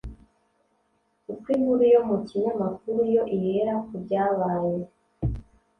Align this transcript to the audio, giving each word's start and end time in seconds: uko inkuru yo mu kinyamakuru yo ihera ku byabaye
uko 1.33 1.45
inkuru 1.55 1.83
yo 1.93 2.01
mu 2.09 2.17
kinyamakuru 2.27 2.99
yo 3.15 3.23
ihera 3.35 3.73
ku 3.87 3.95
byabaye 4.03 4.77